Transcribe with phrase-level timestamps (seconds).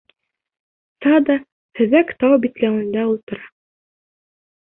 [1.05, 1.33] Цада
[1.81, 3.47] һөҙәк тау битләүендә ултыра.